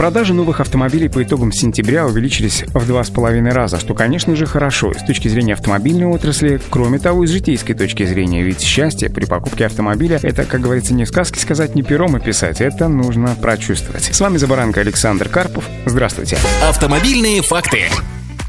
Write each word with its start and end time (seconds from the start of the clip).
Продажи 0.00 0.32
новых 0.32 0.60
автомобилей 0.60 1.10
по 1.10 1.22
итогам 1.22 1.52
сентября 1.52 2.06
увеличились 2.06 2.64
в 2.68 2.86
два 2.86 3.04
с 3.04 3.10
половиной 3.10 3.50
раза, 3.50 3.78
что, 3.78 3.92
конечно 3.92 4.34
же, 4.34 4.46
хорошо 4.46 4.94
с 4.94 5.04
точки 5.04 5.28
зрения 5.28 5.52
автомобильной 5.52 6.06
отрасли, 6.06 6.58
кроме 6.70 6.98
того, 6.98 7.24
и 7.24 7.26
с 7.26 7.30
житейской 7.30 7.74
точки 7.74 8.06
зрения, 8.06 8.42
ведь 8.42 8.62
счастье 8.62 9.10
при 9.10 9.26
покупке 9.26 9.66
автомобиля— 9.66 10.18
это, 10.22 10.46
как 10.46 10.62
говорится, 10.62 10.94
не 10.94 11.04
в 11.04 11.08
сказке 11.08 11.38
сказать, 11.38 11.74
не 11.74 11.82
пером 11.82 12.16
описать, 12.16 12.62
это 12.62 12.88
нужно 12.88 13.36
прочувствовать. 13.42 14.04
С 14.04 14.18
вами 14.20 14.38
Забаранка 14.38 14.80
Александр 14.80 15.28
Карпов. 15.28 15.68
Здравствуйте. 15.84 16.38
Автомобильные 16.66 17.42
факты. 17.42 17.90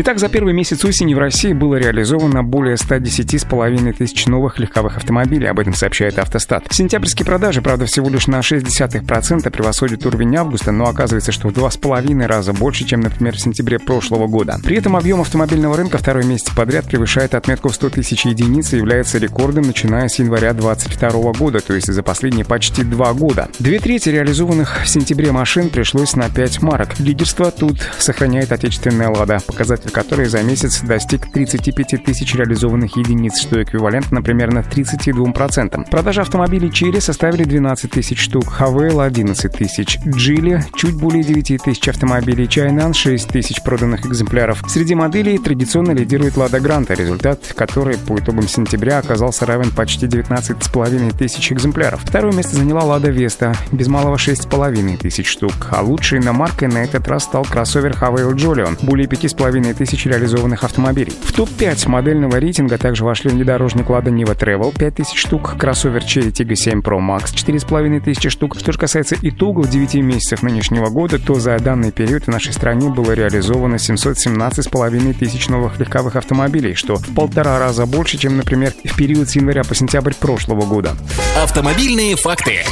Итак, 0.00 0.20
за 0.20 0.28
первый 0.28 0.54
месяц 0.54 0.84
осени 0.84 1.12
в 1.12 1.18
России 1.18 1.52
было 1.52 1.74
реализовано 1.74 2.44
более 2.44 2.76
110,5 2.76 3.92
тысяч 3.94 4.26
новых 4.26 4.60
легковых 4.60 4.96
автомобилей, 4.96 5.48
об 5.48 5.58
этом 5.58 5.74
сообщает 5.74 6.20
Автостат. 6.20 6.68
Сентябрьские 6.70 7.26
продажи, 7.26 7.62
правда, 7.62 7.86
всего 7.86 8.08
лишь 8.08 8.28
на 8.28 8.36
0,6% 8.38 9.50
превосходят 9.50 10.06
уровень 10.06 10.36
августа, 10.36 10.70
но 10.70 10.84
оказывается, 10.84 11.32
что 11.32 11.48
в 11.48 11.52
2,5 11.52 12.26
раза 12.28 12.52
больше, 12.52 12.84
чем, 12.84 13.00
например, 13.00 13.34
в 13.34 13.40
сентябре 13.40 13.80
прошлого 13.80 14.28
года. 14.28 14.60
При 14.62 14.76
этом 14.76 14.94
объем 14.94 15.20
автомобильного 15.20 15.76
рынка 15.76 15.98
второй 15.98 16.24
месяц 16.24 16.48
подряд 16.54 16.84
превышает 16.86 17.34
отметку 17.34 17.70
в 17.70 17.74
100 17.74 17.90
тысяч 17.90 18.24
единиц 18.24 18.74
и 18.74 18.76
является 18.76 19.18
рекордом, 19.18 19.64
начиная 19.64 20.06
с 20.06 20.20
января 20.20 20.52
2022 20.52 21.32
года, 21.32 21.58
то 21.58 21.74
есть 21.74 21.92
за 21.92 22.04
последние 22.04 22.44
почти 22.44 22.84
два 22.84 23.12
года. 23.14 23.48
Две 23.58 23.80
трети 23.80 24.10
реализованных 24.10 24.84
в 24.84 24.88
сентябре 24.88 25.32
машин 25.32 25.70
пришлось 25.70 26.14
на 26.14 26.30
5 26.30 26.62
марок. 26.62 27.00
Лидерство 27.00 27.50
тут 27.50 27.80
сохраняет 27.98 28.52
отечественная 28.52 29.08
«Лада», 29.08 29.40
показатель 29.44 29.87
который 29.90 30.26
за 30.26 30.42
месяц 30.42 30.80
достиг 30.80 31.30
35 31.32 32.04
тысяч 32.04 32.34
реализованных 32.34 32.96
единиц, 32.96 33.40
что 33.40 33.62
эквивалентно 33.62 34.22
примерно 34.22 34.60
32%. 34.60 35.90
Продажи 35.90 36.20
автомобилей 36.20 36.70
Черри 36.72 37.00
составили 37.00 37.44
12 37.44 37.90
тысяч 37.90 38.20
штук, 38.20 38.48
Хавейл 38.48 39.00
11 39.00 39.52
тысяч, 39.52 39.98
Джили 40.06 40.64
чуть 40.74 40.94
более 40.94 41.22
9 41.22 41.62
тысяч 41.62 41.88
автомобилей, 41.88 42.48
Чайнан 42.48 42.94
6 42.94 43.28
тысяч 43.28 43.62
проданных 43.62 44.06
экземпляров. 44.06 44.62
Среди 44.68 44.94
моделей 44.94 45.38
традиционно 45.38 45.92
лидирует 45.92 46.36
Лада 46.36 46.60
Гранта, 46.60 46.94
результат 46.94 47.40
которой 47.54 47.96
по 47.98 48.18
итогам 48.18 48.48
сентября 48.48 48.98
оказался 48.98 49.46
равен 49.46 49.70
почти 49.70 50.06
19,5 50.06 51.16
тысяч 51.16 51.52
экземпляров. 51.52 52.00
Второе 52.04 52.32
место 52.32 52.56
заняла 52.56 52.84
Лада 52.84 53.10
Веста, 53.10 53.54
без 53.72 53.88
малого 53.88 54.16
6,5 54.16 54.98
тысяч 54.98 55.28
штук, 55.28 55.52
а 55.70 55.82
лучшей 55.82 56.18
иномаркой 56.18 56.68
на 56.68 56.78
этот 56.78 57.06
раз 57.08 57.24
стал 57.24 57.44
кроссовер 57.44 57.96
Хавейл 57.96 58.32
Джолион, 58.34 58.76
более 58.82 59.08
5,5 59.08 59.67
тысяч 59.74 60.06
реализованных 60.06 60.64
автомобилей. 60.64 61.12
В 61.22 61.32
топ-5 61.32 61.88
модельного 61.88 62.36
рейтинга 62.36 62.78
также 62.78 63.04
вошли 63.04 63.30
внедорожник 63.30 63.86
Lada 63.86 64.10
Niva 64.10 64.36
Travel 64.36 64.76
5000 64.76 65.16
штук, 65.16 65.56
кроссовер 65.58 66.02
Cherry 66.02 66.32
Tiggo 66.32 66.54
7 66.54 66.80
Pro 66.80 66.98
Max 66.98 67.34
4500 67.34 68.30
штук. 68.30 68.56
Что 68.58 68.72
же 68.72 68.78
касается 68.78 69.16
итогов 69.20 69.68
9 69.68 69.94
месяцев 69.96 70.42
нынешнего 70.42 70.88
года, 70.88 71.18
то 71.18 71.34
за 71.34 71.58
данный 71.58 71.92
период 71.92 72.24
в 72.24 72.28
нашей 72.28 72.52
стране 72.52 72.88
было 72.88 73.12
реализовано 73.12 73.76
717,5 73.76 75.14
тысяч 75.14 75.48
новых 75.48 75.78
легковых 75.78 76.16
автомобилей, 76.16 76.74
что 76.74 76.96
в 76.96 77.14
полтора 77.14 77.58
раза 77.58 77.86
больше, 77.86 78.18
чем, 78.18 78.36
например, 78.36 78.72
в 78.84 78.96
период 78.96 79.28
с 79.28 79.36
января 79.36 79.64
по 79.64 79.74
сентябрь 79.74 80.14
прошлого 80.14 80.66
года. 80.66 80.96
Автомобильные 81.42 82.16
факты. 82.16 82.64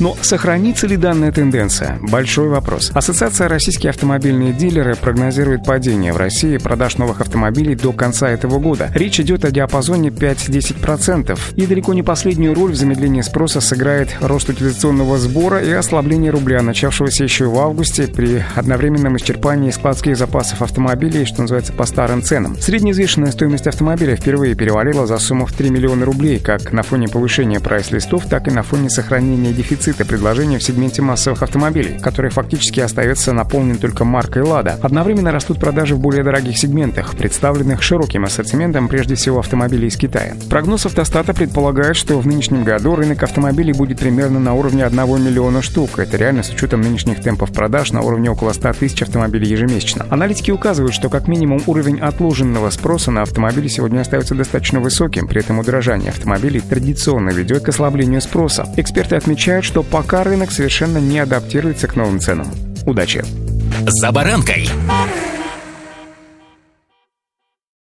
Но 0.00 0.16
сохранится 0.22 0.86
ли 0.86 0.96
данная 0.96 1.30
тенденция? 1.30 1.98
Большой 2.00 2.48
вопрос. 2.48 2.90
Ассоциация 2.94 3.48
«Российские 3.48 3.90
автомобильные 3.90 4.54
дилеры» 4.54 4.96
прогнозирует 4.96 5.62
падение 5.62 6.14
в 6.14 6.16
России 6.16 6.56
продаж 6.56 6.96
новых 6.96 7.20
автомобилей 7.20 7.74
до 7.74 7.92
конца 7.92 8.30
этого 8.30 8.58
года. 8.58 8.90
Речь 8.94 9.20
идет 9.20 9.44
о 9.44 9.50
диапазоне 9.50 10.08
5-10%. 10.08 11.38
И 11.56 11.66
далеко 11.66 11.92
не 11.92 12.02
последнюю 12.02 12.54
роль 12.54 12.72
в 12.72 12.76
замедлении 12.76 13.20
спроса 13.20 13.60
сыграет 13.60 14.16
рост 14.22 14.48
утилизационного 14.48 15.18
сбора 15.18 15.62
и 15.62 15.70
ослабление 15.70 16.30
рубля, 16.30 16.62
начавшегося 16.62 17.22
еще 17.22 17.44
в 17.44 17.58
августе 17.58 18.06
при 18.06 18.42
одновременном 18.54 19.18
исчерпании 19.18 19.70
складских 19.70 20.16
запасов 20.16 20.62
автомобилей, 20.62 21.26
что 21.26 21.42
называется, 21.42 21.74
по 21.74 21.84
старым 21.84 22.22
ценам. 22.22 22.56
Среднеизвешенная 22.58 23.32
стоимость 23.32 23.66
автомобиля 23.66 24.16
впервые 24.16 24.54
перевалила 24.54 25.06
за 25.06 25.18
сумму 25.18 25.44
в 25.44 25.52
3 25.52 25.68
миллиона 25.68 26.06
рублей, 26.06 26.38
как 26.38 26.72
на 26.72 26.82
фоне 26.82 27.08
повышения 27.08 27.60
прайс-листов, 27.60 28.24
так 28.24 28.48
и 28.48 28.50
на 28.50 28.62
фоне 28.62 28.88
сохранения 28.88 29.52
дефицита 29.52 29.89
дефицита 29.90 30.04
предложения 30.04 30.58
в 30.58 30.62
сегменте 30.62 31.02
массовых 31.02 31.42
автомобилей, 31.42 31.98
который 32.00 32.30
фактически 32.30 32.78
остается 32.80 33.32
наполнен 33.32 33.76
только 33.76 34.04
маркой 34.04 34.42
«Лада». 34.42 34.78
Одновременно 34.82 35.32
растут 35.32 35.58
продажи 35.58 35.96
в 35.96 35.98
более 35.98 36.22
дорогих 36.22 36.58
сегментах, 36.58 37.16
представленных 37.16 37.82
широким 37.82 38.24
ассортиментом 38.24 38.86
прежде 38.86 39.16
всего 39.16 39.40
автомобилей 39.40 39.88
из 39.88 39.96
Китая. 39.96 40.34
Прогноз 40.48 40.86
автостата 40.86 41.34
предполагает, 41.34 41.96
что 41.96 42.20
в 42.20 42.26
нынешнем 42.26 42.62
году 42.62 42.94
рынок 42.94 43.22
автомобилей 43.24 43.72
будет 43.72 43.98
примерно 43.98 44.38
на 44.38 44.54
уровне 44.54 44.84
1 44.84 45.24
миллиона 45.24 45.60
штук. 45.60 45.98
Это 45.98 46.16
реально 46.16 46.44
с 46.44 46.50
учетом 46.50 46.82
нынешних 46.82 47.20
темпов 47.20 47.52
продаж 47.52 47.90
на 47.90 48.02
уровне 48.02 48.30
около 48.30 48.52
100 48.52 48.74
тысяч 48.74 49.02
автомобилей 49.02 49.48
ежемесячно. 49.48 50.06
Аналитики 50.10 50.52
указывают, 50.52 50.94
что 50.94 51.08
как 51.08 51.26
минимум 51.26 51.62
уровень 51.66 51.98
отложенного 51.98 52.70
спроса 52.70 53.10
на 53.10 53.22
автомобили 53.22 53.66
сегодня 53.66 54.00
остается 54.00 54.36
достаточно 54.36 54.78
высоким, 54.78 55.26
при 55.26 55.40
этом 55.40 55.58
удорожание 55.58 56.10
автомобилей 56.10 56.60
традиционно 56.60 57.30
ведет 57.30 57.64
к 57.64 57.70
ослаблению 57.70 58.20
спроса. 58.20 58.68
Эксперты 58.76 59.16
отмечают, 59.16 59.64
что 59.70 59.84
пока 59.84 60.24
рынок 60.24 60.50
совершенно 60.50 60.98
не 60.98 61.20
адаптируется 61.20 61.86
к 61.86 61.94
новым 61.94 62.18
ценам. 62.18 62.48
Удачи! 62.86 63.24
«За 63.86 64.10
баранкой» 64.10 64.68